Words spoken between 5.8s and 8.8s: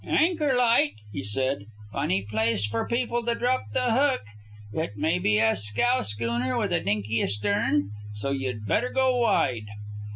schooner with a dinky astern, so you'd